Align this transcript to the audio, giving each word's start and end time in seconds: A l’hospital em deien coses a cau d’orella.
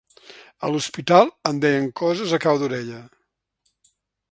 A 0.65 0.69
l’hospital 0.75 1.29
em 1.51 1.59
deien 1.65 1.85
coses 2.03 2.35
a 2.37 2.41
cau 2.47 2.59
d’orella. 2.63 3.05